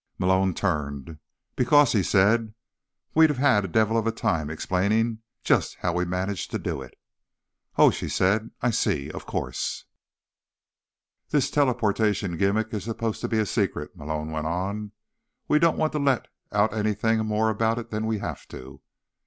Malone 0.17 0.51
turned. 0.55 1.19
"Because," 1.55 1.91
he 1.91 2.01
said, 2.01 2.55
"we'd 3.13 3.29
have 3.29 3.37
had 3.37 3.61
the 3.63 3.67
devil 3.67 3.95
of 3.99 4.07
a 4.07 4.11
time 4.11 4.49
explaining 4.49 5.19
just 5.43 5.75
how 5.81 5.93
we 5.93 6.05
managed 6.05 6.49
to 6.49 6.57
do 6.57 6.81
it." 6.81 6.95
"Oh," 7.77 7.91
she 7.91 8.09
said. 8.09 8.49
"I 8.63 8.71
see. 8.71 9.11
Of 9.11 9.27
course." 9.27 9.85
"This 11.29 11.51
teleportation 11.51 12.35
gimmick 12.37 12.73
is 12.73 12.85
supposed 12.85 13.21
to 13.21 13.27
be 13.27 13.37
a 13.37 13.45
secret," 13.45 13.95
Malone 13.95 14.31
went 14.31 14.47
on. 14.47 14.91
"We 15.47 15.59
don't 15.59 15.77
want 15.77 15.91
to 15.91 15.99
let 15.99 16.29
out 16.51 16.73
anything 16.73 17.19
more 17.23 17.51
about 17.51 17.77
it 17.77 17.91
than 17.91 18.07
we 18.07 18.17
have 18.17 18.47
to. 18.47 18.81